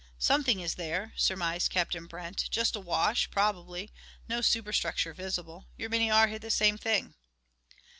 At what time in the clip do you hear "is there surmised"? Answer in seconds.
0.61-1.69